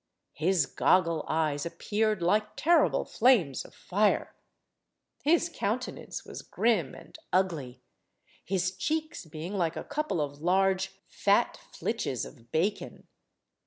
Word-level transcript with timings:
His 0.33 0.65
goggle 0.65 1.23
eyes 1.27 1.63
appeared 1.63 2.23
like 2.23 2.55
terrible 2.55 3.05
flames 3.05 3.63
of 3.63 3.75
fire. 3.75 4.33
His 5.21 5.47
countenance 5.47 6.25
was 6.25 6.41
grim 6.41 6.95
and 6.95 7.19
ugly, 7.31 7.83
his 8.43 8.75
cheeks 8.75 9.25
being 9.27 9.53
like 9.55 9.75
a 9.75 9.83
couple 9.83 10.19
of 10.19 10.41
large 10.41 10.89
fat 11.07 11.59
flitches 11.71 12.25
of 12.25 12.51
bacon. 12.51 13.07